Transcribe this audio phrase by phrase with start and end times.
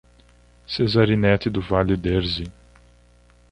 [0.67, 2.45] Cezarinete do Vale Derze